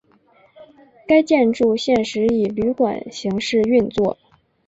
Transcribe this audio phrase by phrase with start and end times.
[1.07, 4.17] 该建筑现时以旅馆形式运作。